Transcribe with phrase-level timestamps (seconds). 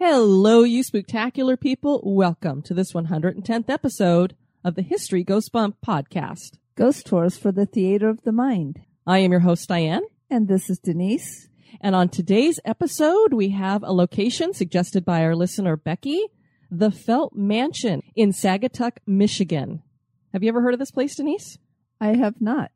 [0.00, 2.00] Hello, you spectacular people.
[2.04, 6.56] Welcome to this 110th episode of the History Goes Bump podcast.
[6.76, 8.78] Ghost Tours for the Theater of the Mind.
[9.08, 10.04] I am your host, Diane.
[10.30, 11.48] And this is Denise.
[11.80, 16.24] And on today's episode, we have a location suggested by our listener, Becky,
[16.70, 19.82] the Felt Mansion in Saugatuck, Michigan.
[20.32, 21.58] Have you ever heard of this place, Denise?
[22.00, 22.70] I have not.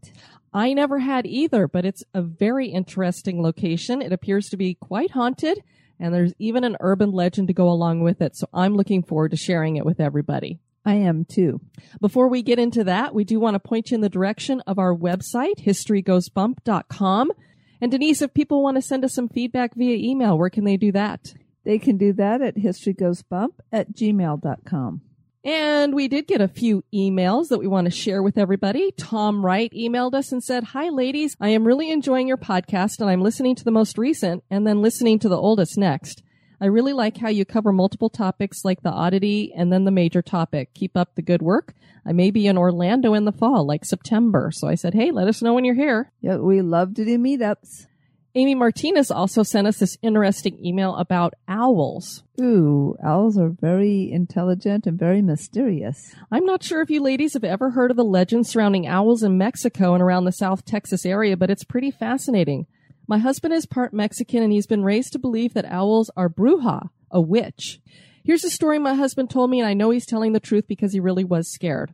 [0.53, 4.03] I never had either, but it's a very interesting location.
[4.03, 5.63] It appears to be quite haunted
[6.03, 8.37] and there's even an urban legend to go along with it.
[8.37, 10.59] So I'm looking forward to sharing it with everybody.
[10.85, 11.61] I am too.
[12.01, 14.81] Before we get into that, we do want to point you in the direction of
[14.81, 17.31] our website, historygoesbump.com.
[17.81, 20.77] And Denise, if people want to send us some feedback via email, where can they
[20.77, 21.35] do that?
[21.65, 25.03] They can do that at historygoesbump at gmail.com.
[25.45, 28.93] And we did get a few emails that we want to share with everybody.
[28.93, 33.11] Tom Wright emailed us and said, Hi ladies, I am really enjoying your podcast and
[33.11, 36.23] I'm listening to the most recent and then listening to the oldest next.
[36.61, 40.23] I really like how you cover multiple topics like the oddity and then the major
[40.23, 40.75] topic.
[40.75, 41.75] Keep up the good work.
[42.07, 44.53] I may be in Orlando in the fall, like September.
[44.53, 46.13] So I said, Hey, let us know when you're here.
[46.21, 47.87] Yeah, we love to do meetups.
[48.35, 52.23] Amy Martinez also sent us this interesting email about owls.
[52.41, 56.15] Ooh, owls are very intelligent and very mysterious.
[56.31, 59.37] I'm not sure if you ladies have ever heard of the legend surrounding owls in
[59.37, 62.67] Mexico and around the South Texas area, but it's pretty fascinating.
[63.07, 66.89] My husband is part Mexican and he's been raised to believe that owls are bruja,
[67.11, 67.81] a witch.
[68.25, 70.95] Here's a story my husband told me and I know he's telling the truth because
[70.95, 71.93] he really was scared.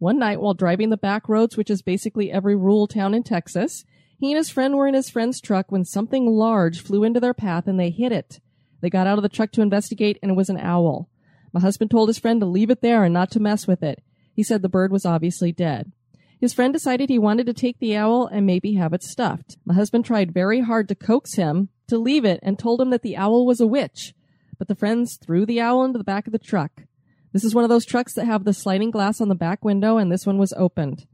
[0.00, 3.84] One night while driving the back roads, which is basically every rural town in Texas,
[4.18, 7.34] he and his friend were in his friend's truck when something large flew into their
[7.34, 8.40] path and they hit it.
[8.80, 11.08] They got out of the truck to investigate and it was an owl.
[11.52, 14.02] My husband told his friend to leave it there and not to mess with it.
[14.34, 15.92] He said the bird was obviously dead.
[16.38, 19.56] His friend decided he wanted to take the owl and maybe have it stuffed.
[19.64, 23.02] My husband tried very hard to coax him to leave it and told him that
[23.02, 24.14] the owl was a witch.
[24.58, 26.82] But the friends threw the owl into the back of the truck.
[27.32, 29.96] This is one of those trucks that have the sliding glass on the back window
[29.96, 31.06] and this one was opened.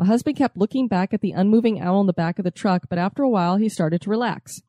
[0.00, 2.88] My husband kept looking back at the unmoving owl in the back of the truck,
[2.88, 4.62] but after a while he started to relax.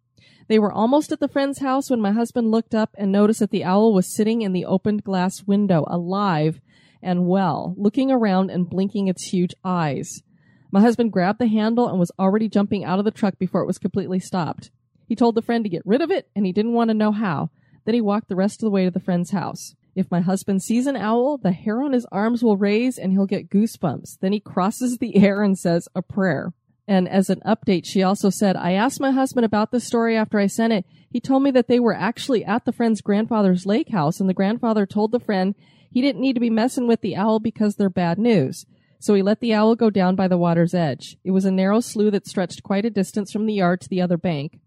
[0.49, 3.49] They were almost at the friend's house when my husband looked up and noticed that
[3.49, 6.59] the owl was sitting in the opened glass window, alive
[7.01, 10.21] and well, looking around and blinking its huge eyes.
[10.69, 13.67] My husband grabbed the handle and was already jumping out of the truck before it
[13.67, 14.69] was completely stopped.
[15.07, 17.13] He told the friend to get rid of it and he didn't want to know
[17.13, 17.51] how.
[17.85, 19.75] Then he walked the rest of the way to the friend's house.
[19.95, 23.25] If my husband sees an owl, the hair on his arms will raise and he'll
[23.25, 24.19] get goosebumps.
[24.19, 26.53] Then he crosses the air and says a prayer.
[26.87, 30.39] And as an update, she also said, I asked my husband about this story after
[30.39, 30.85] I sent it.
[31.09, 34.33] He told me that they were actually at the friend's grandfather's lake house and the
[34.33, 35.55] grandfather told the friend
[35.91, 38.65] he didn't need to be messing with the owl because they're bad news.
[38.99, 41.17] So he let the owl go down by the water's edge.
[41.23, 44.01] It was a narrow slough that stretched quite a distance from the yard to the
[44.01, 44.59] other bank.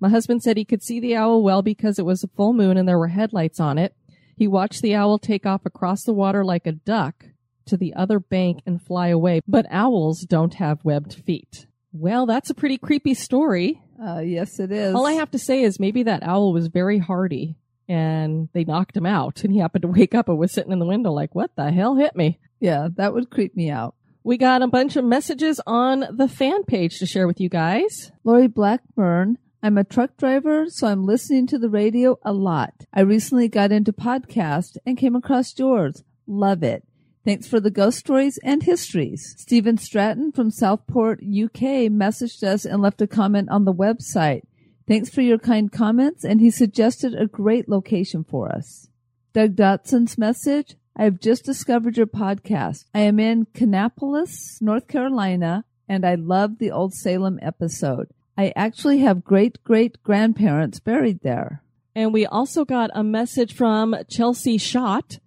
[0.00, 2.76] My husband said he could see the owl well because it was a full moon
[2.76, 3.94] and there were headlights on it.
[4.40, 7.26] He watched the owl take off across the water like a duck
[7.66, 11.66] to the other bank and fly away, but owls don't have webbed feet.
[11.92, 13.82] Well, that's a pretty creepy story.
[14.02, 14.94] Uh, yes, it is.
[14.94, 18.96] All I have to say is maybe that owl was very hardy and they knocked
[18.96, 21.34] him out and he happened to wake up and was sitting in the window like,
[21.34, 22.38] what the hell hit me?
[22.60, 23.94] Yeah, that would creep me out.
[24.24, 28.10] We got a bunch of messages on the fan page to share with you guys.
[28.24, 32.86] Lori Blackburn I'm a truck driver, so I'm listening to the radio a lot.
[32.94, 36.02] I recently got into podcast and came across yours.
[36.26, 36.86] Love it.
[37.26, 39.34] Thanks for the ghost stories and histories.
[39.36, 44.42] Stephen Stratton from Southport, UK messaged us and left a comment on the website.
[44.88, 48.88] Thanks for your kind comments, and he suggested a great location for us.
[49.34, 52.86] Doug Dotson's message I have just discovered your podcast.
[52.94, 58.08] I am in Kannapolis, North Carolina, and I love the Old Salem episode.
[58.36, 61.62] I actually have great great grandparents buried there.
[61.94, 65.18] And we also got a message from Chelsea Schott.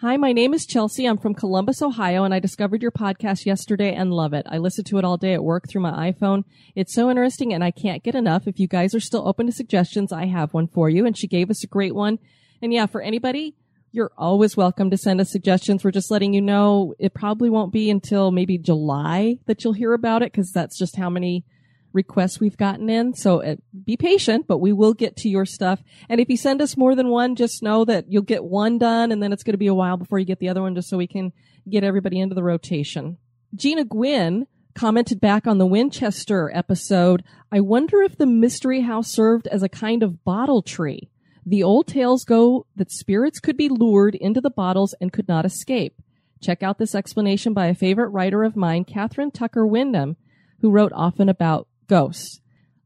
[0.00, 1.06] Hi, my name is Chelsea.
[1.06, 4.46] I'm from Columbus, Ohio, and I discovered your podcast yesterday and love it.
[4.48, 6.44] I listen to it all day at work through my iPhone.
[6.74, 8.48] It's so interesting and I can't get enough.
[8.48, 11.06] If you guys are still open to suggestions, I have one for you.
[11.06, 12.18] And she gave us a great one.
[12.60, 13.54] And yeah, for anybody,
[13.92, 15.84] you're always welcome to send us suggestions.
[15.84, 19.92] We're just letting you know it probably won't be until maybe July that you'll hear
[19.92, 21.44] about it because that's just how many
[21.92, 23.14] requests we've gotten in.
[23.14, 25.82] So uh, be patient, but we will get to your stuff.
[26.08, 29.12] And if you send us more than one, just know that you'll get one done
[29.12, 30.88] and then it's going to be a while before you get the other one just
[30.88, 31.32] so we can
[31.68, 33.18] get everybody into the rotation.
[33.54, 37.22] Gina Gwynn commented back on the Winchester episode.
[37.50, 41.10] I wonder if the mystery house served as a kind of bottle tree.
[41.44, 45.44] The old tales go that spirits could be lured into the bottles and could not
[45.44, 46.00] escape.
[46.40, 50.16] Check out this explanation by a favorite writer of mine, Kathryn Tucker Windham,
[50.60, 52.40] who wrote often about ghosts.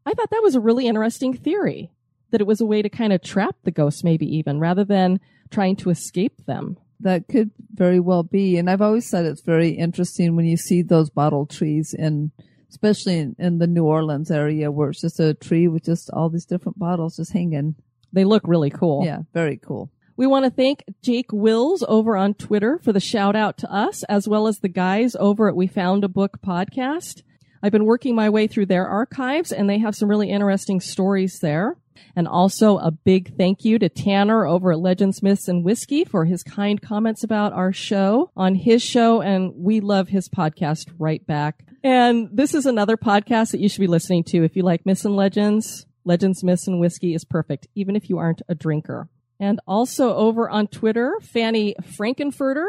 [0.04, 1.90] I thought that was a really interesting theory,
[2.30, 5.20] that it was a way to kind of trap the ghosts, maybe even, rather than
[5.50, 6.76] trying to escape them.
[7.00, 8.56] That could very well be.
[8.56, 12.32] And I've always said it's very interesting when you see those bottle trees in,
[12.70, 16.30] especially in, in the New Orleans area where it's just a tree with just all
[16.30, 17.74] these different bottles just hanging.
[18.12, 19.04] They look really cool.
[19.04, 19.90] Yeah, very cool.
[20.16, 24.02] We want to thank Jake Wills over on Twitter for the shout out to us,
[24.04, 27.22] as well as the guys over at We Found a Book podcast.
[27.66, 31.40] I've been working my way through their archives and they have some really interesting stories
[31.40, 31.76] there.
[32.14, 36.26] And also a big thank you to Tanner over at Legends, Myths and Whiskey for
[36.26, 39.20] his kind comments about our show on his show.
[39.20, 41.64] And we love his podcast right back.
[41.82, 45.04] And this is another podcast that you should be listening to if you like myths
[45.04, 45.86] and legends.
[46.04, 49.08] Legends, Myths and Whiskey is perfect, even if you aren't a drinker.
[49.40, 52.68] And also over on Twitter, Fanny Frankenfurter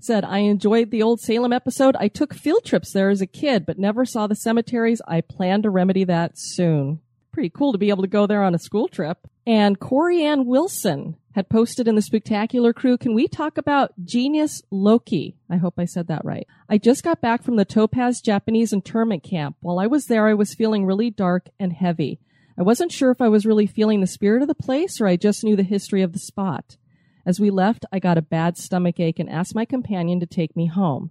[0.00, 1.96] said, I enjoyed the old Salem episode.
[1.98, 5.02] I took field trips there as a kid, but never saw the cemeteries.
[5.06, 7.00] I plan to remedy that soon.
[7.32, 9.26] Pretty cool to be able to go there on a school trip.
[9.46, 14.62] And Corey Ann Wilson had posted in the Spectacular Crew, can we talk about Genius
[14.70, 15.36] Loci?
[15.50, 16.46] I hope I said that right.
[16.68, 19.56] I just got back from the Topaz Japanese internment camp.
[19.60, 22.20] While I was there, I was feeling really dark and heavy.
[22.58, 25.16] I wasn't sure if I was really feeling the spirit of the place or I
[25.16, 26.78] just knew the history of the spot.
[27.26, 30.54] As we left, I got a bad stomach ache and asked my companion to take
[30.54, 31.10] me home.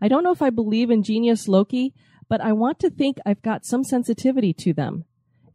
[0.00, 1.92] I don't know if I believe in Genius Loci,
[2.28, 5.04] but I want to think I've got some sensitivity to them.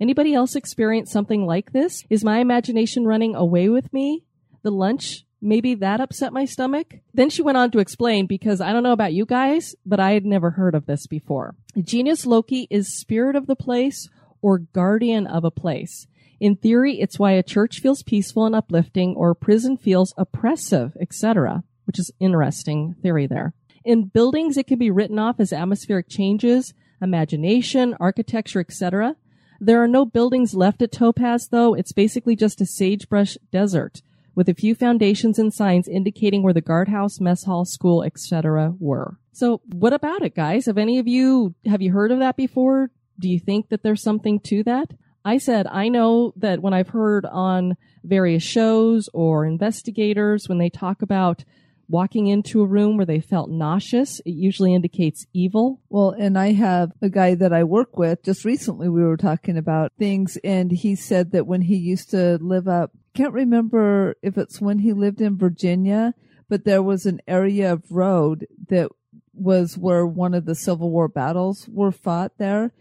[0.02, 2.04] Anybody else experience something like this?
[2.10, 4.26] Is my imagination running away with me?
[4.64, 6.96] The lunch, maybe that upset my stomach?
[7.14, 10.12] Then she went on to explain because I don't know about you guys, but I
[10.12, 11.56] had never heard of this before.
[11.82, 14.10] Genius Loci is spirit of the place
[14.42, 16.08] or guardian of a place.
[16.44, 20.92] In theory, it's why a church feels peaceful and uplifting or a prison feels oppressive,
[21.00, 23.54] etc., which is interesting theory there.
[23.86, 29.16] In buildings, it can be written off as atmospheric changes, imagination, architecture, etc.
[29.62, 31.75] There are no buildings left at Topaz, though.
[31.75, 34.01] It's basically just a sagebrush desert
[34.36, 38.75] with a few foundations and signs indicating where the guardhouse, mess hall, school, etc.
[38.81, 39.18] were.
[39.31, 40.66] So what about it, guys?
[40.66, 42.92] Have any of you, have you heard of that before?
[43.18, 44.92] Do you think that there's something to that?
[45.25, 50.70] I said, I know that when I've heard on various shows or investigators, when they
[50.70, 51.46] talk about
[51.88, 55.81] walking into a room where they felt nauseous, it usually indicates evil.
[55.90, 58.24] Well, and I have a guy that I work with.
[58.24, 62.38] Just recently, we were talking about things, and he said that when he used to
[62.42, 66.14] live up, can't remember if it's when he lived in Virginia,
[66.50, 68.90] but there was an area of road that
[69.34, 72.72] was where one of the Civil War battles were fought there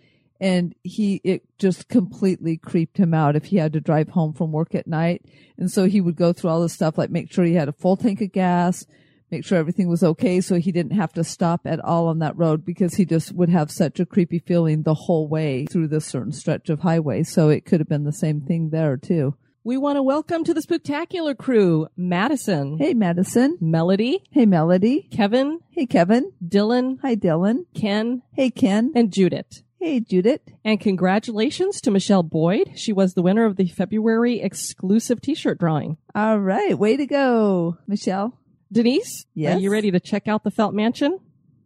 [0.42, 4.52] and he it just completely creeped him out if he had to drive home from
[4.52, 5.24] work at night
[5.56, 7.72] and so he would go through all this stuff like make sure he had a
[7.72, 8.84] full tank of gas
[9.30, 12.36] make sure everything was okay so he didn't have to stop at all on that
[12.36, 16.04] road because he just would have such a creepy feeling the whole way through this
[16.04, 19.76] certain stretch of highway so it could have been the same thing there too we
[19.76, 22.78] want to welcome to the spectacular crew Madison.
[22.78, 23.58] Hey, Madison.
[23.60, 24.24] Melody.
[24.32, 25.06] Hey, Melody.
[25.12, 25.60] Kevin.
[25.70, 26.32] Hey, Kevin.
[26.44, 26.98] Dylan.
[27.02, 27.66] Hi, Dylan.
[27.72, 28.22] Ken.
[28.32, 28.90] Hey, Ken.
[28.96, 29.62] And Judith.
[29.82, 30.42] Hey, Judith.
[30.64, 32.70] And congratulations to Michelle Boyd.
[32.76, 35.96] She was the winner of the February exclusive t-shirt drawing.
[36.14, 36.78] All right.
[36.78, 38.38] Way to go, Michelle.
[38.70, 39.26] Denise?
[39.34, 39.56] Yes.
[39.56, 41.18] Are you ready to check out the Felt Mansion?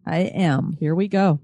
[0.07, 0.79] I am.
[0.81, 1.41] Here we go.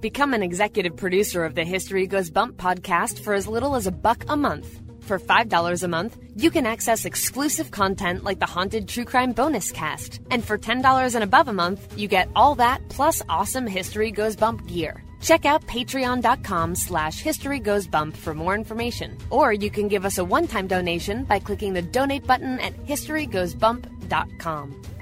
[0.00, 3.90] Become an executive producer of the History Goes Bump podcast for as little as a
[3.90, 4.82] buck a month.
[5.10, 9.72] For $5 a month, you can access exclusive content like the Haunted True Crime Bonus
[9.72, 10.20] Cast.
[10.30, 14.36] And for $10 and above a month, you get all that plus awesome History Goes
[14.36, 15.02] Bump gear.
[15.20, 19.18] Check out patreon.com slash history goes bump for more information.
[19.30, 24.99] Or you can give us a one-time donation by clicking the donate button at historygoesbump.com.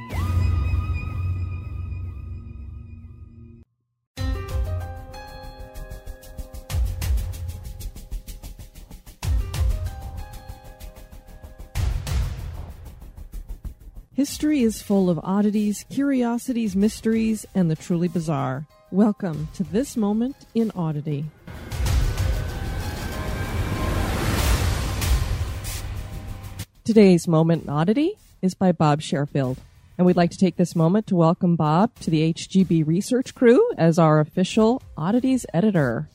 [14.19, 18.67] History is full of oddities, curiosities, mysteries, and the truly bizarre.
[18.91, 21.25] Welcome to this moment in oddity.
[26.83, 29.59] Today's moment in oddity is by Bob Sherfield.
[29.97, 33.71] And we'd like to take this moment to welcome Bob to the HGB research crew
[33.79, 36.09] as our official oddities editor.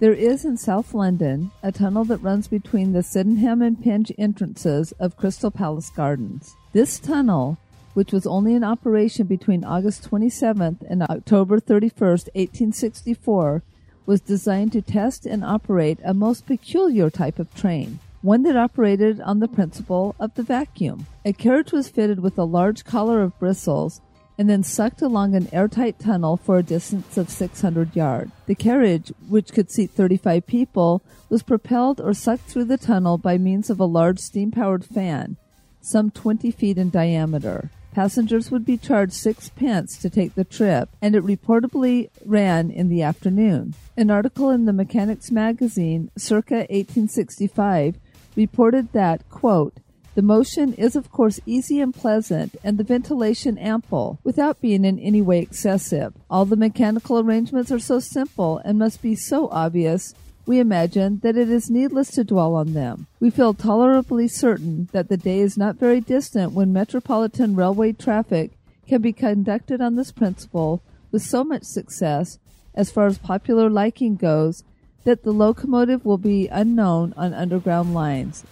[0.00, 4.92] There is in South London a tunnel that runs between the Sydenham and Penge entrances
[5.00, 6.54] of Crystal Palace Gardens.
[6.72, 7.58] This tunnel,
[7.94, 13.64] which was only in operation between August 27th and October 31st, 1864,
[14.06, 19.20] was designed to test and operate a most peculiar type of train, one that operated
[19.20, 21.08] on the principle of the vacuum.
[21.24, 24.00] A carriage was fitted with a large collar of bristles
[24.38, 28.30] and then sucked along an airtight tunnel for a distance of 600 yards.
[28.46, 33.36] The carriage, which could seat 35 people, was propelled or sucked through the tunnel by
[33.36, 35.36] means of a large steam powered fan,
[35.80, 37.70] some 20 feet in diameter.
[37.92, 42.88] Passengers would be charged six pence to take the trip, and it reportedly ran in
[42.88, 43.74] the afternoon.
[43.96, 47.96] An article in the Mechanics magazine, circa 1865,
[48.36, 49.78] reported that, quote,
[50.18, 54.98] the motion is, of course, easy and pleasant, and the ventilation ample, without being in
[54.98, 56.12] any way excessive.
[56.28, 61.36] All the mechanical arrangements are so simple and must be so obvious, we imagine that
[61.36, 63.06] it is needless to dwell on them.
[63.20, 68.50] We feel tolerably certain that the day is not very distant when metropolitan railway traffic
[68.88, 70.82] can be conducted on this principle
[71.12, 72.40] with so much success,
[72.74, 74.64] as far as popular liking goes,
[75.04, 78.44] that the locomotive will be unknown on underground lines.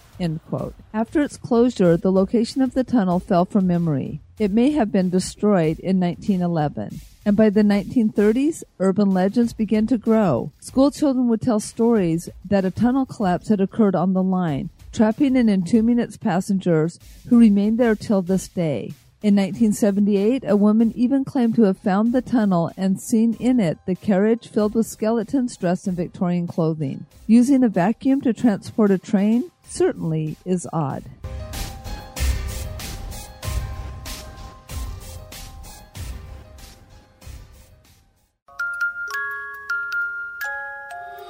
[0.93, 4.19] After its closure, the location of the tunnel fell from memory.
[4.39, 7.01] It may have been destroyed in 1911.
[7.25, 10.51] And by the 1930s, urban legends began to grow.
[10.59, 15.35] School children would tell stories that a tunnel collapse had occurred on the line, trapping
[15.35, 16.99] and entombing its passengers
[17.29, 18.93] who remained there till this day.
[19.23, 23.79] In 1978, a woman even claimed to have found the tunnel and seen in it
[23.87, 27.07] the carriage filled with skeletons dressed in Victorian clothing.
[27.25, 31.03] Using a vacuum to transport a train certainly is odd.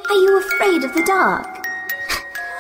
[0.09, 1.65] Are you afraid of the dark?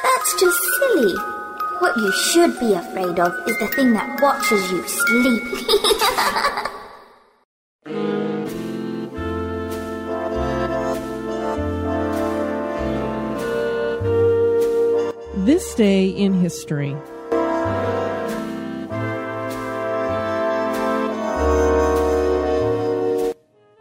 [0.03, 1.36] That's just silly.
[1.79, 5.43] What you should be afraid of is the thing that watches you sleep.
[15.45, 16.95] This day in history.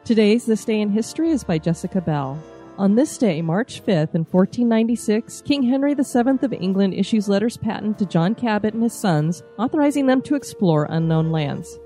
[0.04, 2.38] Today's This Day in History is by Jessica Bell.
[2.78, 7.98] On this day, March 5th, in 1496, King Henry VII of England issues letters patent
[7.98, 11.78] to John Cabot and his sons, authorizing them to explore unknown lands.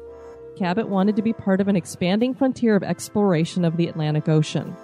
[0.57, 4.77] Cabot wanted to be part of an expanding frontier of exploration of the Atlantic Ocean.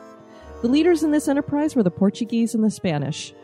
[0.63, 3.35] The leaders in this enterprise were the Portuguese and the Spanish.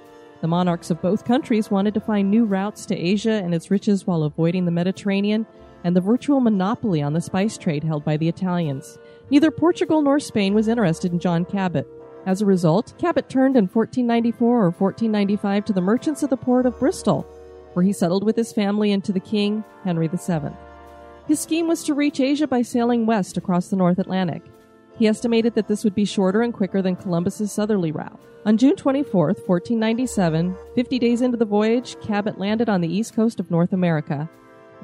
[0.41, 4.07] The monarchs of both countries wanted to find new routes to Asia and its riches
[4.07, 5.47] while avoiding the Mediterranean
[5.83, 8.99] and the virtual monopoly on the spice trade held by the Italians.
[9.31, 11.89] Neither Portugal nor Spain was interested in John Cabot.
[12.25, 16.67] As a result, Cabot turned in 1494 or 1495 to the merchants of the port
[16.67, 17.27] of Bristol,
[17.73, 20.51] where he settled with his family and to the king, Henry VII.
[21.27, 24.43] His scheme was to reach Asia by sailing west across the North Atlantic.
[24.99, 28.21] He estimated that this would be shorter and quicker than Columbus's southerly route.
[28.45, 33.41] On June 24, 1497, 50 days into the voyage, Cabot landed on the east coast
[33.41, 34.29] of North America,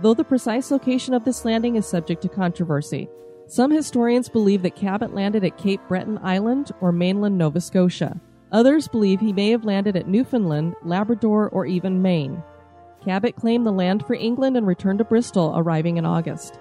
[0.01, 3.09] though the precise location of this landing is subject to controversy.
[3.49, 8.21] Some historians believe that Cabot landed at Cape Breton Island or mainland Nova Scotia.
[8.53, 12.43] Others believe he may have landed at Newfoundland, Labrador, or even Maine.
[13.03, 16.59] Cabot claimed the land for England and returned to Bristol, arriving in August.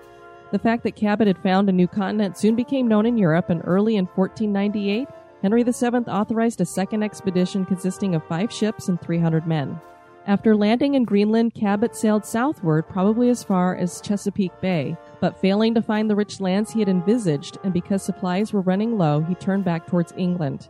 [0.51, 3.62] The fact that Cabot had found a new continent soon became known in Europe, and
[3.65, 5.10] early in 1498,
[5.41, 9.77] Henry VII authorized a second expedition consisting of five ships and 300 men.
[10.25, 15.74] After landing in Greenland, Cabot sailed southward, probably as far as Chesapeake Bay, but failing
[15.74, 19.36] to find the rich lands he had envisaged, and because supplies were running low, he
[19.36, 20.70] turned back towards England.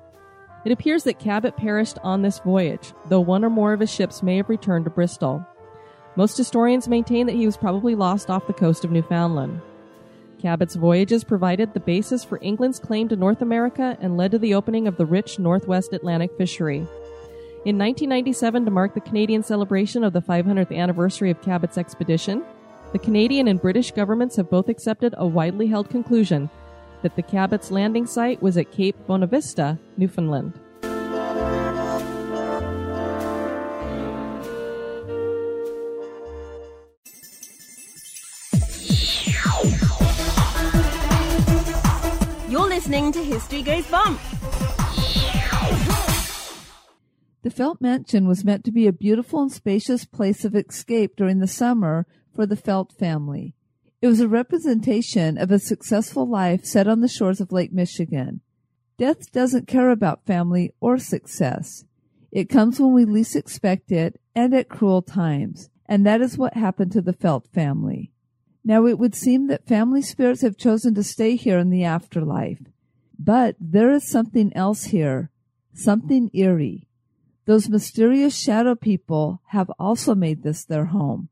[0.66, 4.24] It appears that Cabot perished on this voyage, though one or more of his ships
[4.24, 5.46] may have returned to Bristol.
[6.16, 9.62] Most historians maintain that he was probably lost off the coast of Newfoundland.
[10.42, 14.54] Cabot's voyages provided the basis for England's claim to North America and led to the
[14.54, 16.88] opening of the rich Northwest Atlantic fishery.
[17.66, 22.44] In 1997, to mark the Canadian celebration of the 500th anniversary of Cabot's expedition,
[22.94, 26.50] the Canadian and British governments have both accepted a widely held conclusion
[27.02, 30.54] that the Cabot's landing site was at Cape Bonavista, Newfoundland.
[42.50, 44.20] You're listening to History Goes Bump.
[47.44, 51.40] The Felt Mansion was meant to be a beautiful and spacious place of escape during
[51.40, 52.06] the summer
[52.38, 53.56] for the Felt family.
[54.00, 58.42] It was a representation of a successful life set on the shores of Lake Michigan.
[59.00, 61.84] Death doesn't care about family or success.
[62.32, 66.54] It comes when we least expect it and at cruel times, and that is what
[66.54, 68.12] happened to the Felt family.
[68.64, 72.62] Now it would seem that family spirits have chosen to stay here in the afterlife.
[73.18, 75.32] But there is something else here,
[75.74, 76.88] something eerie.
[77.46, 81.30] Those mysterious shadow people have also made this their home.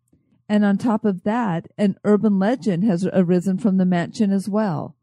[0.47, 4.95] And on top of that, an urban legend has arisen from the mansion as well.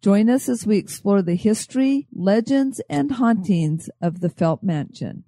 [0.00, 5.24] Join us as we explore the history, legends, and hauntings of the Felt Mansion.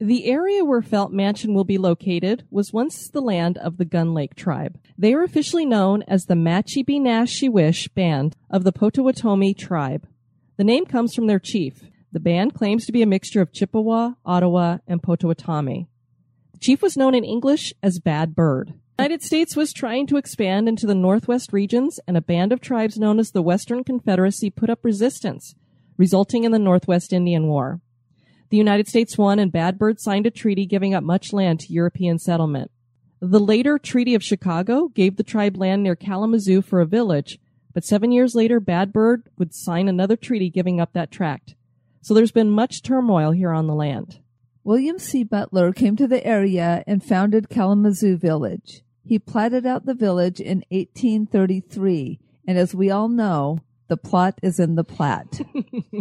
[0.00, 4.14] The area where Felt Mansion will be located was once the land of the Gun
[4.14, 4.78] Lake tribe.
[4.96, 7.02] They are officially known as the Machibi
[7.94, 10.06] Band of the Potawatomi tribe.
[10.56, 11.82] The name comes from their chief.
[12.12, 15.88] The band claims to be a mixture of Chippewa, Ottawa, and Potawatomi.
[16.60, 18.74] Chief was known in English as Bad Bird.
[18.96, 22.60] The United States was trying to expand into the northwest regions, and a band of
[22.60, 25.54] tribes known as the Western Confederacy put up resistance,
[25.96, 27.80] resulting in the Northwest Indian War.
[28.50, 31.72] The United States won and Bad Bird signed a treaty giving up much land to
[31.72, 32.72] European settlement.
[33.20, 37.38] The later Treaty of Chicago gave the tribe land near Kalamazoo for a village,
[37.72, 41.54] but seven years later, Bad Bird would sign another treaty giving up that tract.
[42.00, 44.18] So there's been much turmoil here on the land.
[44.68, 45.24] William C.
[45.24, 48.82] Butler came to the area and founded Kalamazoo Village.
[49.02, 54.60] He platted out the village in 1833, and as we all know, the plot is
[54.60, 55.40] in the plat.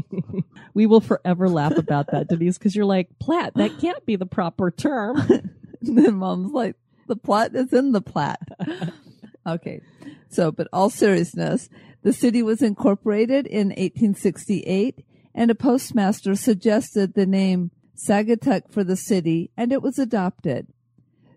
[0.74, 4.26] we will forever laugh about that, Denise, because you're like, plat, that can't be the
[4.26, 5.16] proper term.
[5.82, 6.76] then mom's like,
[7.08, 8.42] the plot is in the plat.
[9.48, 9.80] okay.
[10.28, 11.70] So, but all seriousness,
[12.02, 18.96] the city was incorporated in 1868 and a postmaster suggested the name Saugatuck for the
[18.96, 20.68] city and it was adopted.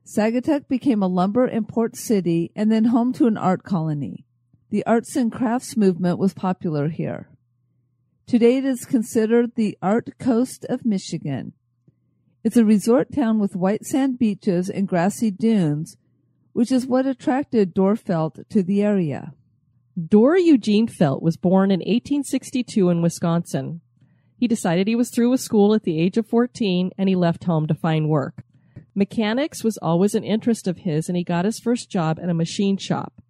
[0.05, 4.27] Saugatuck became a lumber and port city and then home to an art colony.
[4.71, 7.29] The arts and crafts movement was popular here.
[8.27, 11.55] Today it is considered the art coast of Michigan.
[12.45, 15.97] It's a resort town with white sand beaches and grassy dunes,
[16.53, 19.35] which is what attracted Dorr Felt to the area.
[20.09, 23.81] Dorr Eugene Felt was born in 1862 in Wisconsin.
[24.41, 27.45] He decided he was through with school at the age of 14 and he left
[27.45, 28.43] home to find work.
[28.95, 32.35] Mechanics was always an interest of his and he got his first job at a
[32.35, 33.21] machine shop.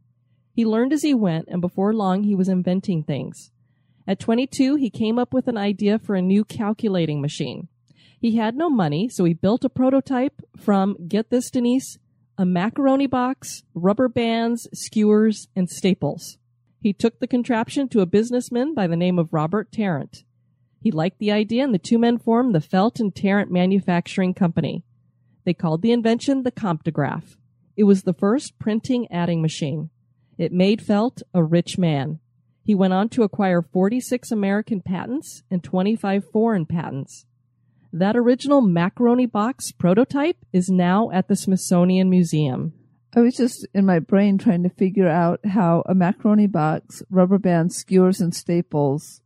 [0.53, 3.51] He learned as he went, and before long he was inventing things.
[4.07, 7.67] At 22, he came up with an idea for a new calculating machine.
[8.21, 11.99] He had no money, so he built a prototype from, get this, Denise,
[12.39, 16.39] a macaroni box, rubber bands, skewers, and staples.
[16.81, 20.23] He took the contraption to a businessman by the name of Robert Tarrant.
[20.81, 24.83] He liked the idea, and the two men formed the Felt and Tarrant Manufacturing Company.
[25.45, 27.37] They called the invention the Comptograph.
[27.77, 29.91] It was the first printing adding machine.
[30.39, 32.19] It made Felt a rich man.
[32.65, 37.27] He went on to acquire 46 American patents and 25 foreign patents.
[37.93, 42.73] That original macaroni box prototype is now at the Smithsonian Museum.
[43.15, 47.39] I was just in my brain trying to figure out how a macaroni box, rubber
[47.39, 49.20] bands, skewers, and staples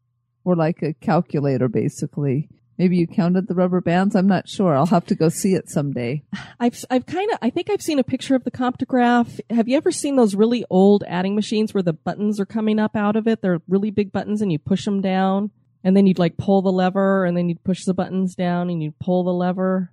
[0.44, 2.48] were like a calculator, basically.
[2.76, 4.16] Maybe you counted the rubber bands.
[4.16, 4.74] I'm not sure.
[4.74, 6.24] I'll have to go see it someday.
[6.58, 9.40] I've I've kind of I think I've seen a picture of the Comptograph.
[9.50, 12.96] Have you ever seen those really old adding machines where the buttons are coming up
[12.96, 13.42] out of it?
[13.42, 15.50] They're really big buttons, and you push them down,
[15.84, 18.82] and then you'd like pull the lever, and then you'd push the buttons down, and
[18.82, 19.92] you'd pull the lever.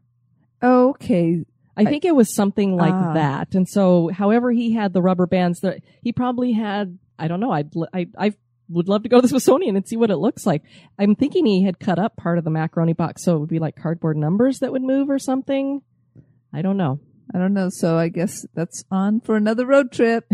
[0.63, 1.45] Okay.
[1.77, 3.13] I think it was something like ah.
[3.13, 3.55] that.
[3.55, 6.97] And so, however he had the rubber bands, that he probably had.
[7.19, 7.51] I don't know.
[7.51, 8.37] I'd I I've
[8.71, 10.63] would love to go to the Smithsonian and see what it looks like.
[10.97, 13.59] I'm thinking he had cut up part of the macaroni box so it would be
[13.59, 15.81] like cardboard numbers that would move or something.
[16.53, 16.99] I don't know.
[17.33, 17.69] I don't know.
[17.69, 20.25] So I guess that's on for another road trip.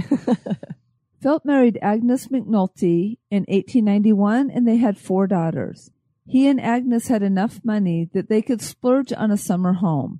[1.22, 5.92] Felt married Agnes McNulty in 1891 and they had four daughters.
[6.26, 10.20] He and Agnes had enough money that they could splurge on a summer home.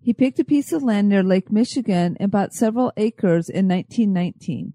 [0.00, 4.72] He picked a piece of land near Lake Michigan and bought several acres in 1919.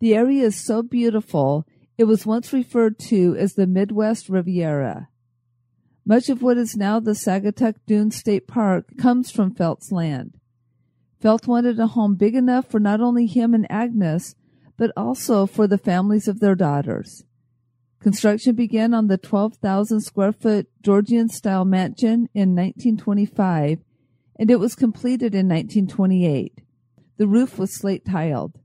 [0.00, 1.66] The area is so beautiful
[1.98, 5.08] it was once referred to as the Midwest Riviera.
[6.06, 10.38] Much of what is now the Saugatuck Dune State Park comes from Felt's land.
[11.20, 14.36] Felt wanted a home big enough for not only him and Agnes,
[14.76, 17.24] but also for the families of their daughters.
[18.00, 23.80] Construction began on the 12,000 square foot Georgian style mansion in 1925,
[24.38, 26.60] and it was completed in 1928.
[27.16, 28.60] The roof was slate tiled.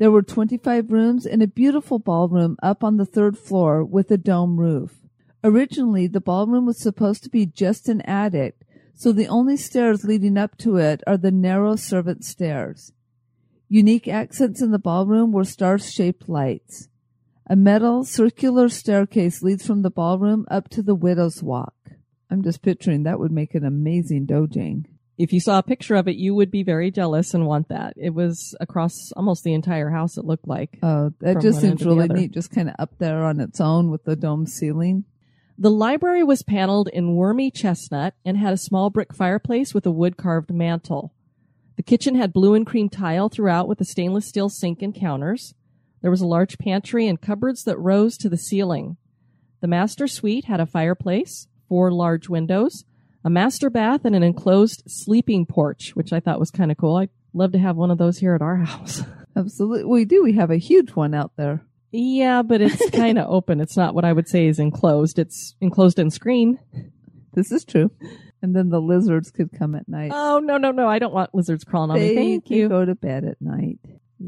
[0.00, 4.16] There were 25 rooms and a beautiful ballroom up on the third floor with a
[4.16, 4.96] dome roof.
[5.44, 8.62] Originally, the ballroom was supposed to be just an attic,
[8.94, 12.94] so the only stairs leading up to it are the narrow servant stairs.
[13.68, 16.88] Unique accents in the ballroom were star-shaped lights.
[17.46, 21.74] A metal circular staircase leads from the ballroom up to the widow's walk.
[22.30, 24.86] I'm just picturing that would make an amazing dojang.
[25.20, 27.92] If you saw a picture of it, you would be very jealous and want that.
[27.98, 30.78] It was across almost the entire house, it looked like.
[30.82, 33.90] Uh, oh, that just seems really neat, just kind of up there on its own
[33.90, 35.04] with the dome ceiling.
[35.58, 39.90] The library was paneled in wormy chestnut and had a small brick fireplace with a
[39.90, 41.12] wood carved mantel.
[41.76, 45.52] The kitchen had blue and cream tile throughout with a stainless steel sink and counters.
[46.00, 48.96] There was a large pantry and cupboards that rose to the ceiling.
[49.60, 52.86] The master suite had a fireplace, four large windows,
[53.24, 56.96] a master bath, and an enclosed sleeping porch, which I thought was kind of cool.
[56.96, 59.02] I'd love to have one of those here at our house.
[59.36, 59.84] Absolutely.
[59.84, 60.22] We do.
[60.22, 61.64] We have a huge one out there.
[61.92, 63.60] yeah, but it's kind of open.
[63.60, 65.18] It's not what I would say is enclosed.
[65.18, 66.58] It's enclosed and screened.
[67.34, 67.90] This is true.
[68.42, 70.10] And then the lizards could come at night.
[70.14, 70.88] Oh no no no!
[70.88, 72.14] I don't want lizards crawling on they me.
[72.16, 72.68] Thank you.
[72.68, 73.78] go to bed at night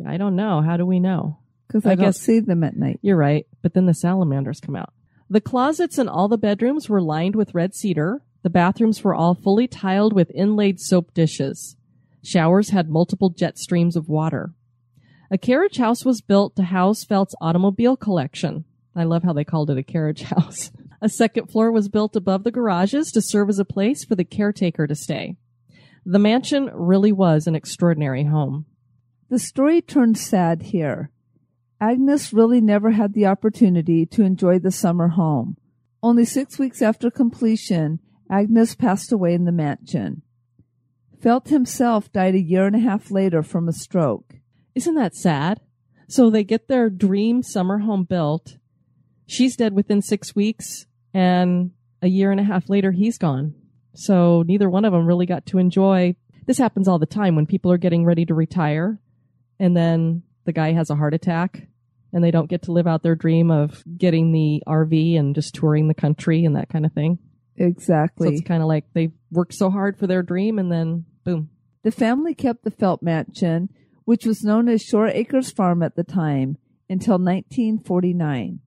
[0.07, 0.61] I don't know.
[0.62, 1.38] How do we know?
[1.66, 3.00] because I I, don't guess- see them at night.
[3.02, 4.92] You're right, but then the salamanders come out.
[5.31, 8.22] The closets in all the bedrooms were lined with red cedar.
[8.42, 11.76] The bathrooms were all fully tiled with inlaid soap dishes.
[12.22, 14.52] Showers had multiple jet streams of water.
[15.31, 18.64] A carriage house was built to house Felt's automobile collection.
[18.94, 20.70] I love how they called it a carriage house.
[21.00, 24.24] A second floor was built above the garages to serve as a place for the
[24.24, 25.37] caretaker to stay.
[26.05, 28.66] The mansion really was an extraordinary home.
[29.28, 31.11] The story turned sad here.
[31.81, 35.57] Agnes really never had the opportunity to enjoy the summer home.
[36.02, 38.00] Only six weeks after completion,
[38.33, 40.23] Agnes passed away in the mansion.
[41.21, 44.37] Felt himself died a year and a half later from a stroke.
[44.75, 45.61] Isn't that sad?
[46.09, 48.57] So they get their dream summer home built.
[49.27, 53.55] She's dead within six weeks, and a year and a half later, he's gone.
[53.95, 56.16] So neither one of them really got to enjoy.
[56.47, 58.99] This happens all the time when people are getting ready to retire,
[59.61, 61.68] and then the guy has a heart attack,
[62.14, 65.55] and they don't get to live out their dream of getting the RV and just
[65.55, 67.18] touring the country and that kind of thing.
[67.62, 68.29] So Exactly.
[68.35, 71.51] it's kind of like they worked so hard for their dream, and then boom.
[71.85, 73.68] The family kept the Felt Mansion,
[74.05, 76.57] which was known as Shore Acres Farm at the time,
[76.88, 78.61] until 1949.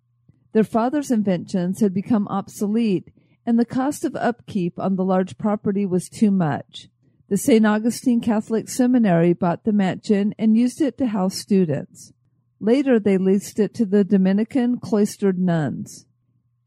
[0.53, 3.11] Their father's inventions had become obsolete,
[3.45, 6.87] and the cost of upkeep on the large property was too much.
[7.27, 7.65] The St.
[7.65, 12.13] Augustine Catholic Seminary bought the mansion and used it to house students.
[12.61, 16.04] Later, they leased it to the Dominican cloistered nuns.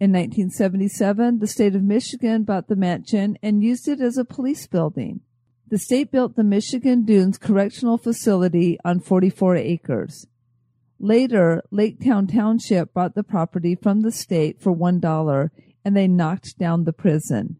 [0.00, 4.68] In 1977, the state of Michigan bought the mansion and used it as a police
[4.68, 5.22] building.
[5.66, 10.26] The state built the Michigan Dunes Correctional Facility on 44 acres.
[11.00, 15.50] Later, Laketown Township bought the property from the state for $1
[15.84, 17.56] and they knocked down the prison.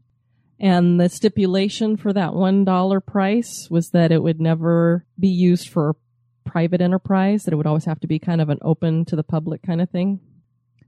[0.61, 5.97] And the stipulation for that $1 price was that it would never be used for
[6.45, 9.25] private enterprise, that it would always have to be kind of an open to the
[9.25, 10.21] public kind of thing.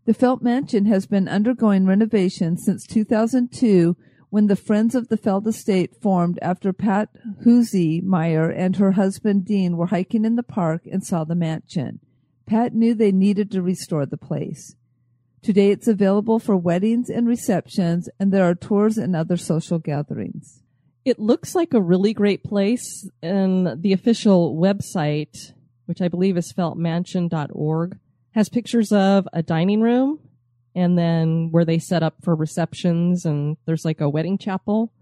[0.06, 3.96] The Felt Mansion has been undergoing renovation since 2002
[4.30, 7.10] when the Friends of the Felt Estate formed after Pat
[7.44, 12.00] Hoosie Meyer and her husband Dean were hiking in the park and saw the mansion.
[12.46, 14.74] Pat knew they needed to restore the place.
[15.42, 20.62] Today it's available for weddings and receptions, and there are tours and other social gatherings.
[21.04, 25.52] It looks like a really great place, and the official website,
[25.86, 27.98] which I believe is feltmansion.org,
[28.32, 30.18] has pictures of a dining room
[30.74, 34.92] and then where they set up for receptions, and there's like a wedding chapel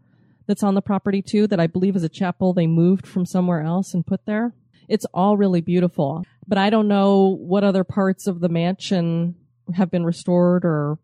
[0.47, 3.61] that's on the property too, that I believe is a chapel they moved from somewhere
[3.61, 4.55] else and put there.
[4.89, 9.35] It's all really beautiful, but I don't know what other parts of the mansion
[9.75, 10.99] have been restored or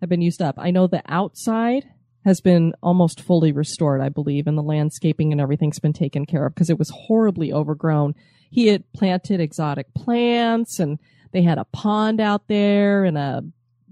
[0.00, 0.56] have been used up.
[0.58, 1.86] I know the outside
[2.26, 6.44] has been almost fully restored, I believe, and the landscaping and everything's been taken care
[6.44, 8.14] of because it was horribly overgrown.
[8.50, 10.98] He had planted exotic plants and
[11.34, 13.42] they had a pond out there and a,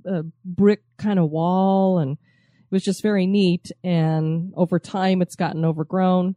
[0.06, 3.70] a brick kind of wall and it was just very neat.
[3.84, 6.36] And over time, it's gotten overgrown.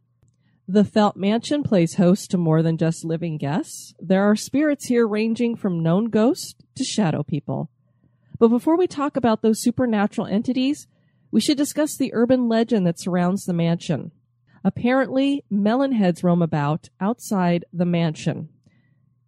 [0.68, 3.94] The Felt Mansion plays host to more than just living guests.
[4.00, 7.70] There are spirits here ranging from known ghosts to shadow people.
[8.40, 10.88] But before we talk about those supernatural entities,
[11.30, 14.10] we should discuss the urban legend that surrounds the mansion.
[14.64, 18.48] Apparently, melon heads roam about outside the mansion.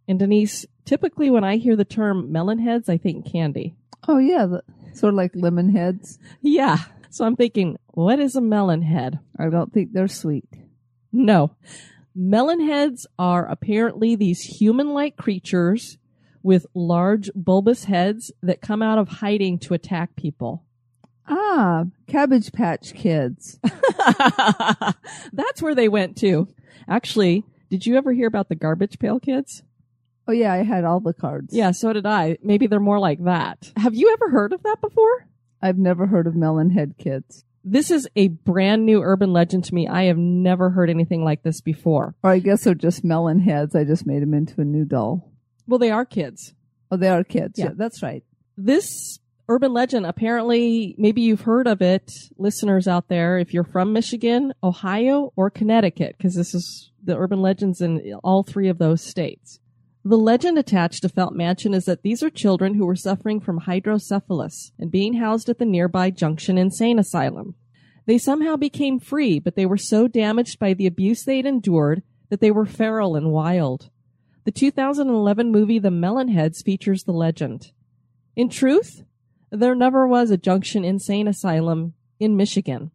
[0.09, 3.77] And Denise, typically when I hear the term melon heads, I think candy.
[4.09, 4.62] Oh yeah, the,
[4.94, 6.18] sort of like lemon heads.
[6.40, 6.79] Yeah.
[7.11, 9.18] So I'm thinking, what is a melon head?
[9.38, 10.48] I don't think they're sweet.
[11.12, 11.53] No.
[12.14, 15.98] Melon heads are apparently these human like creatures
[16.42, 20.64] with large bulbous heads that come out of hiding to attack people.
[21.29, 23.59] Ah, Cabbage Patch Kids.
[25.33, 26.48] That's where they went to.
[26.88, 29.62] Actually, Did you ever hear about the garbage pail kids?
[30.29, 31.55] Oh yeah, I had all the cards.
[31.55, 32.37] Yeah, so did I.
[32.43, 33.73] Maybe they're more like that.
[33.77, 35.27] Have you ever heard of that before?
[35.62, 37.45] I've never heard of melon head kids.
[37.64, 39.88] This is a brand new urban legend to me.
[39.88, 42.14] I have never heard anything like this before.
[42.23, 43.75] Or I guess they're just melon heads.
[43.75, 45.33] I just made them into a new doll.
[45.67, 46.55] Well, they are kids.
[46.91, 47.59] Oh, they are kids.
[47.59, 47.67] Yeah.
[47.67, 48.23] Yeah, that's right.
[48.57, 53.93] This urban legend, apparently, maybe you've heard of it, listeners out there, if you're from
[53.93, 59.03] Michigan, Ohio, or Connecticut, because this is the urban legends in all three of those
[59.03, 59.59] states.
[60.09, 63.59] The legend attached to Felt Mansion is that these are children who were suffering from
[63.59, 67.57] hydrocephalus and being housed at the nearby Junction Insane Asylum.
[68.07, 72.40] They somehow became free, but they were so damaged by the abuse they'd endured that
[72.40, 73.90] they were feral and wild.
[74.44, 77.73] The 2011 movie The Melonheads features the legend.
[78.35, 79.05] In truth,
[79.51, 82.92] there never was a Junction Insane Asylum in Michigan,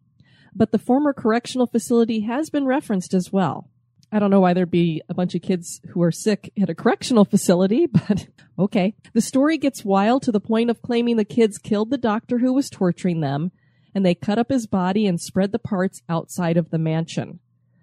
[0.52, 3.70] but the former correctional facility has been referenced as well.
[4.14, 6.74] I don't know why there'd be a bunch of kids who are sick at a
[6.74, 8.94] correctional facility, but okay.
[9.12, 12.52] The story gets wild to the point of claiming the kids killed the doctor who
[12.52, 13.50] was torturing them,
[13.92, 17.40] and they cut up his body and spread the parts outside of the mansion.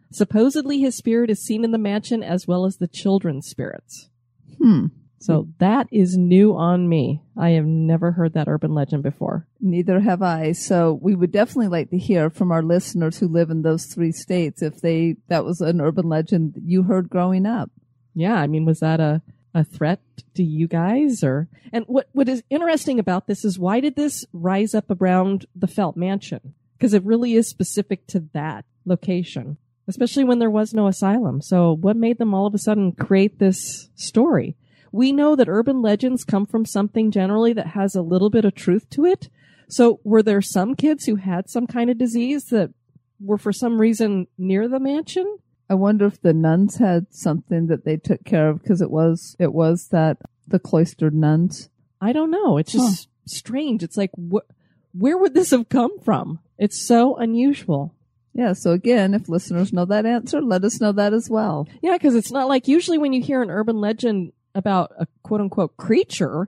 [0.10, 4.10] Supposedly his spirit is seen in the mansion as well as the children's spirits.
[4.58, 4.86] Hmm.
[5.22, 5.54] So mm.
[5.60, 7.22] that is new on me.
[7.38, 9.48] I have never heard that urban legend before.
[9.60, 10.52] Neither have I.
[10.54, 14.12] So we would definitely like to hear from our listeners who live in those three
[14.12, 17.70] states if they that was an urban legend you heard growing up.
[18.16, 19.22] Yeah, I mean, was that a,
[19.54, 20.02] a threat
[20.36, 24.26] to you guys or, and what, what is interesting about this is why did this
[24.34, 26.54] rise up around the Felt Mansion?
[26.78, 29.58] Because it really is specific to that location,
[29.88, 31.42] especially when there was no asylum.
[31.42, 34.58] So what made them all of a sudden create this story?
[34.92, 38.56] We know that urban legends come from something generally that has a little bit of
[38.56, 39.30] truth to it.
[39.70, 42.72] So were there some kids who had some kind of disease that
[43.20, 45.38] were for some reason near the mansion?
[45.70, 49.38] I wonder if the nuns had something that they took care of because it was
[49.40, 51.70] it was that the cloistered nuns.
[52.02, 52.58] I don't know.
[52.58, 53.84] It's just strange.
[53.84, 54.50] It's like, wh-
[54.94, 56.40] where would this have come from?
[56.58, 57.96] It's so unusual.
[58.34, 61.68] Yeah, so again, if listeners know that answer, let us know that as well.
[61.82, 65.42] Yeah, because it's not like usually when you hear an urban legend about a quote
[65.42, 66.48] unquote creature,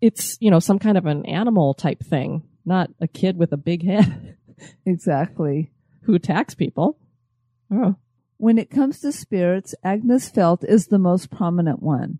[0.00, 3.56] it's, you know, some kind of an animal type thing, not a kid with a
[3.56, 4.36] big head
[4.86, 5.70] Exactly.
[6.02, 6.98] who attacks people.
[7.72, 7.96] Oh.
[8.36, 12.18] When it comes to spirits, Agnes Felt is the most prominent one.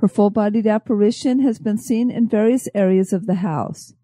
[0.00, 3.94] Her full bodied apparition has been seen in various areas of the house.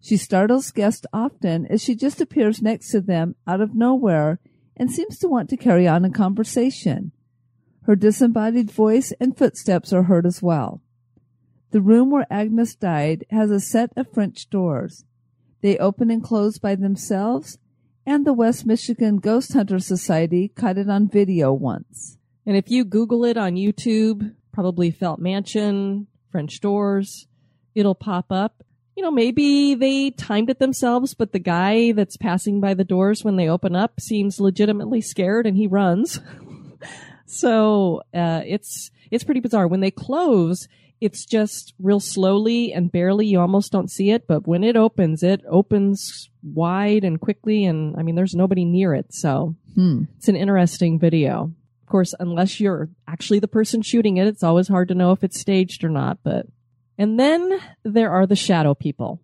[0.00, 4.38] She startles guests often as she just appears next to them out of nowhere
[4.76, 7.10] and seems to want to carry on a conversation.
[7.84, 10.80] Her disembodied voice and footsteps are heard as well.
[11.70, 15.04] The room where Agnes died has a set of French doors.
[15.60, 17.58] They open and close by themselves,
[18.06, 22.16] and the West Michigan Ghost Hunter Society caught it on video once.
[22.46, 27.26] And if you Google it on YouTube, probably Felt Mansion, French doors,
[27.74, 28.62] it'll pop up.
[28.96, 33.24] You know, maybe they timed it themselves, but the guy that's passing by the doors
[33.24, 36.20] when they open up seems legitimately scared and he runs.
[37.26, 39.66] so, uh, it's, it's pretty bizarre.
[39.68, 40.68] When they close,
[41.00, 43.26] it's just real slowly and barely.
[43.26, 47.64] You almost don't see it, but when it opens, it opens wide and quickly.
[47.64, 49.06] And I mean, there's nobody near it.
[49.12, 50.04] So Hmm.
[50.16, 51.52] it's an interesting video.
[51.82, 55.22] Of course, unless you're actually the person shooting it, it's always hard to know if
[55.24, 56.46] it's staged or not, but.
[56.96, 59.20] And then there are the shadow people.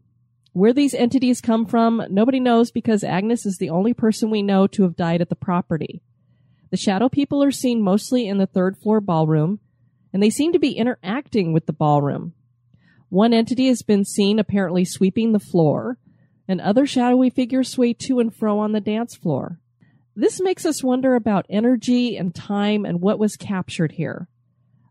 [0.53, 4.67] Where these entities come from, nobody knows because Agnes is the only person we know
[4.67, 6.03] to have died at the property.
[6.71, 9.59] The shadow people are seen mostly in the third floor ballroom,
[10.13, 12.35] and they seem to be interacting with the ballroom.
[13.09, 15.99] One entity has been seen apparently sweeping the floor,
[16.47, 19.59] and other shadowy figures sway to and fro on the dance floor.
[20.15, 24.29] This makes us wonder about energy and time and what was captured here.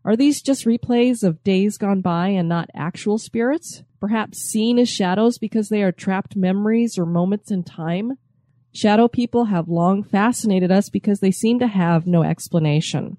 [0.04, 3.82] Are these just replays of days gone by and not actual spirits?
[4.00, 8.18] Perhaps seen as shadows because they are trapped memories or moments in time?
[8.72, 13.16] Shadow people have long fascinated us because they seem to have no explanation.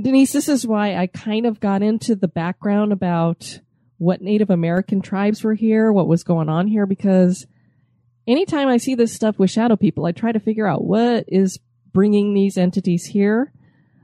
[0.00, 3.60] Denise, this is why I kind of got into the background about
[3.98, 7.46] what Native American tribes were here, what was going on here, because
[8.26, 11.60] anytime I see this stuff with shadow people, I try to figure out what is
[11.92, 13.52] bringing these entities here.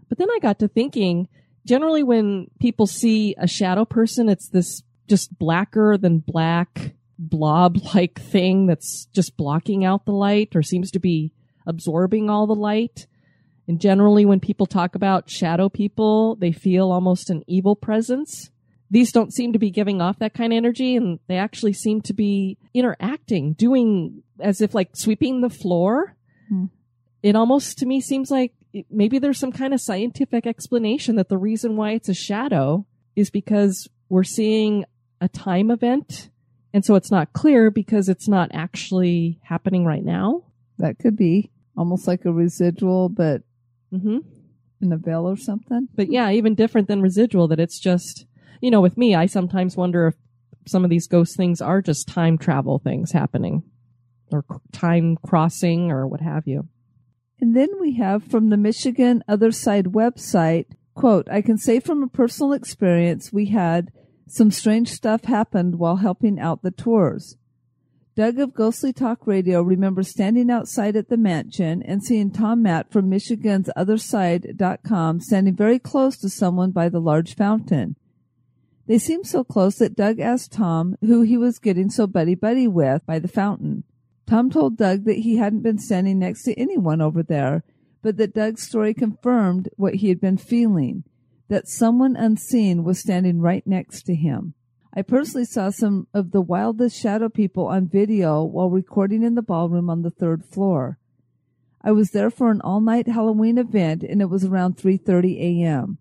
[0.08, 1.28] But then I got to thinking,
[1.66, 8.18] generally when people see a shadow person, it's this just blacker than black blob like
[8.20, 11.32] thing that's just blocking out the light or seems to be
[11.66, 13.06] absorbing all the light.
[13.68, 18.50] And generally when people talk about shadow people, they feel almost an evil presence.
[18.90, 22.00] These don't seem to be giving off that kind of energy and they actually seem
[22.02, 26.16] to be interacting, doing as if like sweeping the floor.
[26.48, 26.64] Hmm.
[27.22, 31.28] It almost to me seems like it- maybe there's some kind of scientific explanation that
[31.28, 34.86] the reason why it's a shadow is because we're seeing
[35.20, 36.29] a time event.
[36.72, 40.44] And so it's not clear because it's not actually happening right now.
[40.78, 43.42] That could be almost like a residual, but
[43.90, 44.18] hmm
[44.82, 45.88] in a veil or something.
[45.94, 48.26] But yeah, even different than residual, that it's just,
[48.60, 50.14] you know, with me, I sometimes wonder if
[50.66, 53.62] some of these ghost things are just time travel things happening
[54.32, 56.68] or time crossing or what have you.
[57.40, 62.02] And then we have from the Michigan Other Side website, quote, I can say from
[62.02, 63.90] a personal experience we had
[64.30, 67.36] some strange stuff happened while helping out the tours.
[68.16, 72.92] Doug of Ghostly Talk Radio remembers standing outside at the mansion and seeing Tom Matt
[72.92, 77.96] from Michigan's OtherSide.com standing very close to someone by the large fountain.
[78.86, 82.66] They seemed so close that Doug asked Tom who he was getting so buddy buddy
[82.66, 83.84] with by the fountain.
[84.26, 87.62] Tom told Doug that he hadn't been standing next to anyone over there,
[88.02, 91.04] but that Doug's story confirmed what he had been feeling
[91.50, 94.54] that someone unseen was standing right next to him.
[94.94, 99.42] I personally saw some of the wildest shadow people on video while recording in the
[99.42, 100.96] ballroom on the third floor.
[101.82, 105.98] I was there for an all-night Halloween event and it was around 3:30 a.m.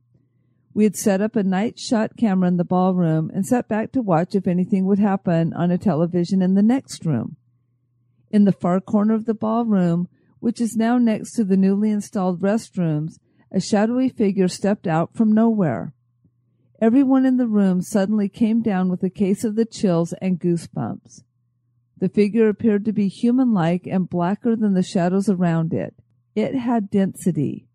[0.76, 4.04] We had set up a night shot camera in the ballroom and sat back to
[4.04, 7.38] watch if anything would happen on a television in the next room.
[8.30, 10.10] In the far corner of the ballroom,
[10.42, 13.18] which is now next to the newly installed restrooms,
[13.52, 15.94] a shadowy figure stepped out from nowhere.
[16.82, 21.24] Everyone in the room suddenly came down with a case of the chills and goosebumps.
[21.98, 25.96] The figure appeared to be human like and blacker than the shadows around it.
[26.36, 27.68] It had density.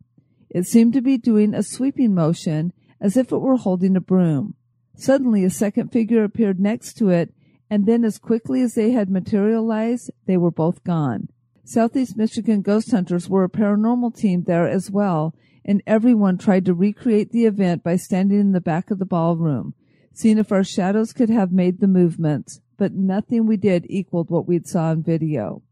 [0.49, 4.55] It seemed to be doing a sweeping motion as if it were holding a broom.
[4.97, 7.35] Suddenly, a second figure appeared next to it,
[7.69, 11.29] and then, as quickly as they had materialized, they were both gone.
[11.65, 15.35] Southeast Michigan Ghost Hunters were a paranormal team there as well,
[15.65, 19.75] and everyone tried to recreate the event by standing in the back of the ballroom,
[20.13, 24.47] seeing if our shadows could have made the movements, but nothing we did equaled what
[24.47, 25.63] we'd saw on video.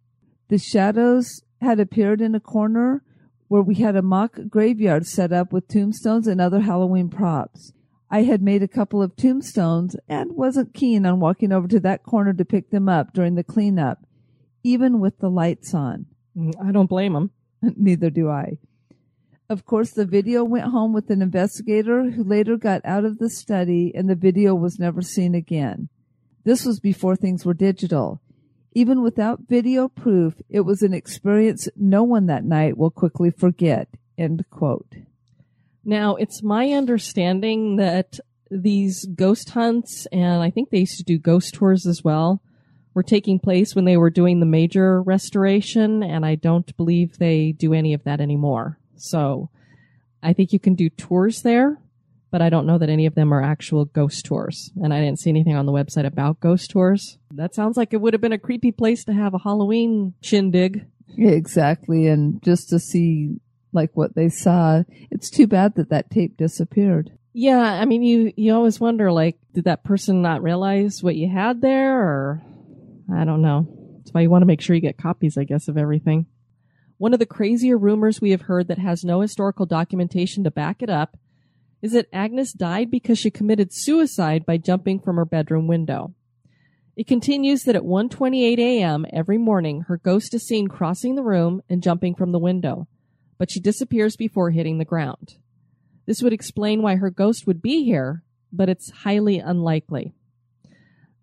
[0.49, 3.03] The shadows had appeared in a corner
[3.49, 7.73] where we had a mock graveyard set up with tombstones and other Halloween props.
[8.11, 12.03] I had made a couple of tombstones and wasn't keen on walking over to that
[12.03, 14.07] corner to pick them up during the cleanup,
[14.63, 16.07] even with the lights on.
[16.37, 17.31] Mm, I don't blame them.
[17.63, 18.59] Neither do I.
[19.53, 23.29] Of course, the video went home with an investigator who later got out of the
[23.29, 25.91] study and the video was never seen again.
[26.43, 28.23] This was before things were digital.
[28.73, 33.89] Even without video proof, it was an experience no one that night will quickly forget.
[34.17, 34.95] End quote.
[35.85, 41.19] Now, it's my understanding that these ghost hunts, and I think they used to do
[41.19, 42.41] ghost tours as well,
[42.95, 47.53] were taking place when they were doing the major restoration, and I don't believe they
[47.53, 48.79] do any of that anymore.
[48.97, 49.51] So
[50.23, 51.79] I think you can do tours there,
[52.31, 54.71] but I don't know that any of them are actual ghost tours.
[54.83, 57.19] And I didn't see anything on the website about ghost tours.
[57.33, 60.87] That sounds like it would have been a creepy place to have a Halloween shindig.
[61.19, 62.07] Exactly.
[62.07, 63.41] And just to see
[63.73, 67.11] like what they saw, it's too bad that that tape disappeared.
[67.35, 71.31] Yeah, I mean, you you always wonder, like, did that person not realize what you
[71.31, 72.43] had there, or
[73.15, 73.67] I don't know.
[73.99, 76.27] That's why you want to make sure you get copies, I guess, of everything.
[77.03, 80.85] One of the crazier rumors we have heard that has no historical documentation to back
[80.85, 81.17] it up
[81.83, 86.15] is that Agnes died because she committed suicide by jumping from her bedroom window.
[86.95, 89.05] It continues that at 1:28 a.m.
[89.13, 92.87] every morning, her ghost is seen crossing the room and jumping from the window,
[93.37, 95.39] but she disappears before hitting the ground.
[96.07, 100.15] This would explain why her ghost would be here, but it's highly unlikely.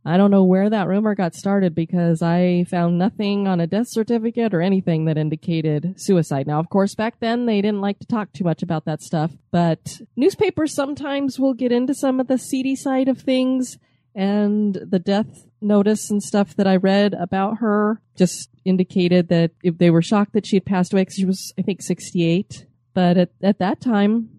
[0.06, 3.88] I don't know where that rumor got started because I found nothing on a death
[3.90, 6.48] certificate or anything that indicated suicide.
[6.48, 9.32] Now, of course, back then they didn't like to talk too much about that stuff,
[9.52, 13.78] but newspapers sometimes will get into some of the seedy side of things
[14.16, 19.78] and the death notice and stuff that I read about her just indicated that if
[19.78, 22.66] they were shocked that she had passed away because she was, I think, 68.
[22.94, 24.30] But at, at that time,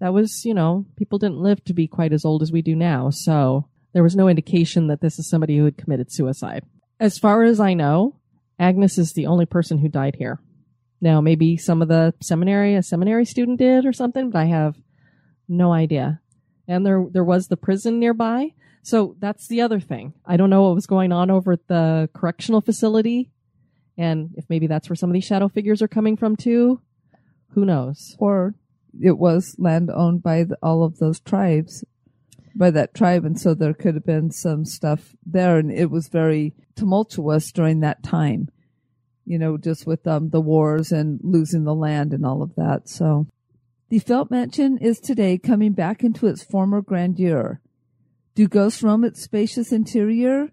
[0.00, 2.76] that was, you know, people didn't live to be quite as old as we do
[2.76, 3.10] now.
[3.10, 6.62] So there was no indication that this is somebody who had committed suicide.
[7.00, 8.20] As far as I know,
[8.58, 10.38] Agnes is the only person who died here.
[11.00, 14.76] Now, maybe some of the seminary, a seminary student did or something, but I have
[15.48, 16.20] no idea.
[16.68, 18.52] And there, there was the prison nearby.
[18.82, 20.12] So that's the other thing.
[20.26, 23.30] I don't know what was going on over at the correctional facility.
[23.96, 26.82] And if maybe that's where some of these shadow figures are coming from too.
[27.52, 28.14] Who knows?
[28.18, 28.56] Or
[29.00, 31.82] it was land owned by the, all of those tribes,
[32.56, 33.24] by that tribe.
[33.24, 35.58] And so there could have been some stuff there.
[35.58, 38.48] And it was very tumultuous during that time.
[39.26, 42.88] you know, just with um, the wars and losing the land and all of that.
[42.88, 43.26] So
[43.90, 47.60] the Felt Mansion is today coming back into its former grandeur.
[48.36, 50.52] Do ghosts roam its spacious interior?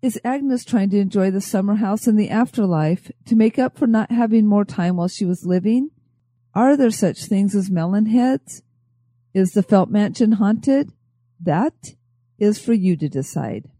[0.00, 3.86] Is Agnes trying to enjoy the summer house in the afterlife to make up for
[3.86, 5.90] not having more time while she was living?
[6.54, 8.62] Are there such things as melon heads?
[9.34, 10.92] Is the Felt Mansion haunted?
[11.40, 11.94] That
[12.38, 13.70] is for you to decide.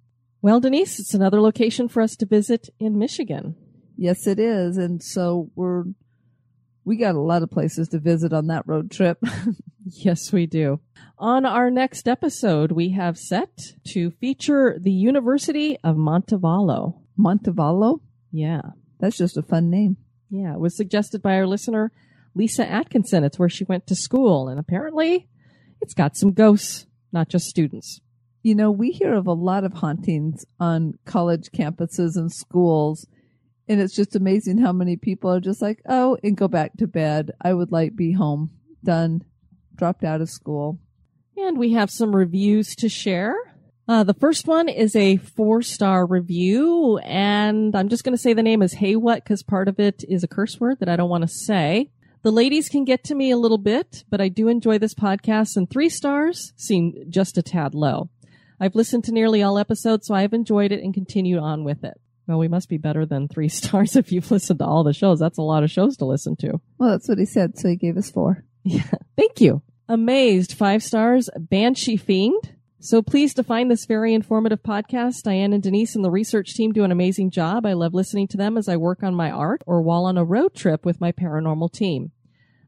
[0.42, 3.56] Well, Denise, it's another location for us to visit in Michigan.
[3.96, 4.76] Yes, it is.
[4.76, 5.84] And so we're,
[6.84, 9.18] we got a lot of places to visit on that road trip.
[9.88, 10.80] Yes, we do.
[11.18, 13.56] On our next episode, we have set
[13.88, 17.00] to feature the University of Montevallo.
[17.18, 18.00] Montevallo?
[18.32, 18.62] Yeah.
[18.98, 19.96] That's just a fun name.
[20.28, 20.54] Yeah.
[20.54, 21.92] It was suggested by our listener,
[22.34, 23.22] Lisa Atkinson.
[23.22, 24.48] It's where she went to school.
[24.48, 25.28] And apparently
[25.80, 26.86] it's got some ghosts,
[27.16, 28.02] not just students.
[28.42, 33.06] You know, we hear of a lot of hauntings on college campuses and schools.
[33.66, 36.86] And it's just amazing how many people are just like, oh, and go back to
[36.86, 37.30] bed.
[37.40, 38.50] I would like be home.
[38.84, 39.24] Done.
[39.74, 40.78] Dropped out of school.
[41.38, 43.34] And we have some reviews to share.
[43.88, 48.32] Uh, the first one is a four star review, and I'm just going to say
[48.32, 50.96] the name is Hey What because part of it is a curse word that I
[50.96, 51.90] don't want to say.
[52.26, 55.56] The ladies can get to me a little bit, but I do enjoy this podcast,
[55.56, 58.10] and three stars seem just a tad low.
[58.58, 62.00] I've listened to nearly all episodes, so I've enjoyed it and continued on with it.
[62.26, 65.20] Well, we must be better than three stars if you've listened to all the shows.
[65.20, 66.60] That's a lot of shows to listen to.
[66.78, 68.42] Well, that's what he said, so he gave us four.
[68.64, 68.90] Yeah.
[69.16, 69.62] Thank you.
[69.88, 72.56] Amazed, five stars, Banshee Fiend.
[72.80, 75.22] So pleased to find this very informative podcast.
[75.22, 77.64] Diane and Denise and the research team do an amazing job.
[77.64, 80.24] I love listening to them as I work on my art or while on a
[80.24, 82.12] road trip with my paranormal team.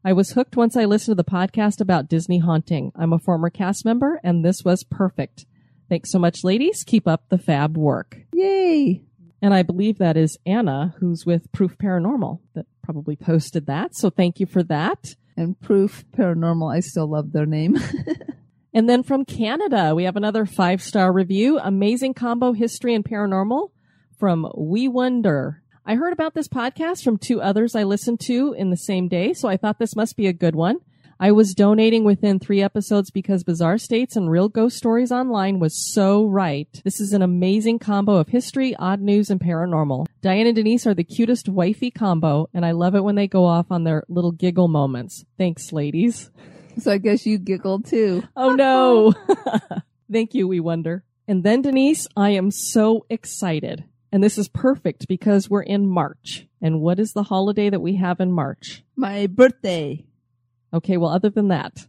[0.03, 2.91] I was hooked once I listened to the podcast about Disney haunting.
[2.95, 5.45] I'm a former cast member and this was perfect.
[5.89, 6.83] Thanks so much, ladies.
[6.85, 8.17] Keep up the fab work.
[8.33, 9.01] Yay!
[9.41, 13.95] And I believe that is Anna, who's with Proof Paranormal, that probably posted that.
[13.95, 15.15] So thank you for that.
[15.35, 17.77] And Proof Paranormal, I still love their name.
[18.73, 21.59] And then from Canada, we have another five star review.
[21.59, 23.71] Amazing combo history and paranormal
[24.19, 25.63] from We Wonder.
[25.89, 29.33] I heard about this podcast from two others I listened to in the same day,
[29.33, 30.77] so I thought this must be a good one.
[31.19, 35.91] I was donating within three episodes because Bizarre States and Real Ghost Stories Online was
[35.91, 36.67] so right.
[36.83, 40.05] This is an amazing combo of history, odd news, and paranormal.
[40.21, 43.45] Diane and Denise are the cutest wifey combo, and I love it when they go
[43.45, 45.25] off on their little giggle moments.
[45.39, 46.29] Thanks, ladies.
[46.77, 48.21] so I guess you giggled too.
[48.35, 49.15] Oh no.
[50.11, 51.03] Thank you, we wonder.
[51.27, 53.85] And then Denise, I am so excited.
[54.11, 56.47] And this is perfect because we're in March.
[56.61, 58.83] And what is the holiday that we have in March?
[58.95, 60.05] My birthday,
[60.73, 61.87] Okay, well, other than that.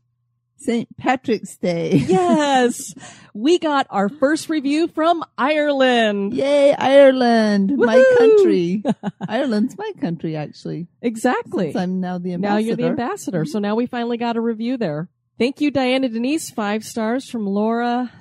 [0.57, 0.89] St.
[0.97, 2.05] Patrick's Day.
[2.09, 2.93] Yes,
[3.33, 6.35] we got our first review from Ireland.
[6.35, 8.83] Yay, Ireland, my country.
[9.29, 10.89] Ireland's my country, actually.
[11.01, 11.73] Exactly.
[11.73, 12.55] Since I'm now the ambassador.
[12.55, 13.45] Now you're the ambassador.
[13.47, 15.09] So now we finally got a review there.
[15.39, 16.51] Thank you, Diana Denise.
[16.51, 18.13] Five stars from Laura.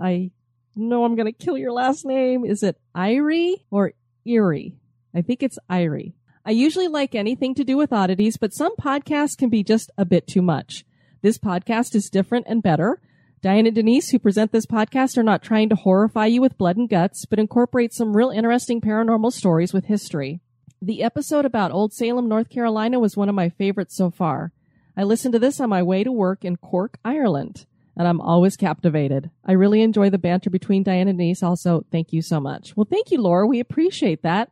[0.00, 0.32] I
[0.74, 2.44] know I'm going to kill your last name.
[2.44, 3.92] Is it Irie or
[4.24, 4.76] Erie?
[5.14, 6.14] I think it's Irie.
[6.44, 10.04] I usually like anything to do with oddities, but some podcasts can be just a
[10.04, 10.84] bit too much.
[11.20, 13.00] This podcast is different and better.
[13.42, 16.76] Diane and Denise, who present this podcast, are not trying to horrify you with blood
[16.76, 20.40] and guts, but incorporate some real interesting paranormal stories with history.
[20.80, 24.52] The episode about Old Salem, North Carolina was one of my favorites so far.
[24.96, 27.66] I listened to this on my way to work in Cork, Ireland,
[27.96, 29.30] and I'm always captivated.
[29.44, 31.84] I really enjoy the banter between Diane and Denise also.
[31.90, 32.76] Thank you so much.
[32.76, 33.46] Well, thank you, Laura.
[33.46, 34.50] We appreciate that.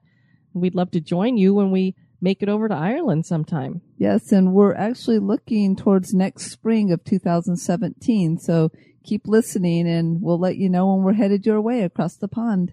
[0.53, 3.80] We'd love to join you when we make it over to Ireland sometime.
[3.97, 8.38] Yes, and we're actually looking towards next spring of 2017.
[8.38, 8.70] So
[9.03, 12.72] keep listening and we'll let you know when we're headed your way across the pond.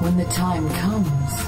[0.00, 1.47] When the time comes,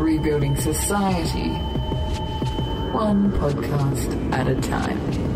[0.00, 1.50] Rebuilding Society,
[2.90, 5.29] one podcast at a time.